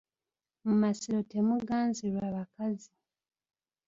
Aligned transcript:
Mu 0.65 0.73
masiro 0.81 1.19
temuganzirwa 1.31 2.25
bakazi. 2.37 2.89